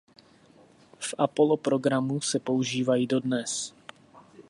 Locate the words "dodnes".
3.07-3.73